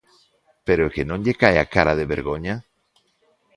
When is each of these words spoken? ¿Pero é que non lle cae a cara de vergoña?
¿Pero 0.67 0.83
é 0.87 0.91
que 0.95 1.07
non 1.09 1.21
lle 1.23 1.39
cae 1.41 1.57
a 1.61 1.69
cara 1.75 1.97
de 1.99 2.09
vergoña? 2.13 2.55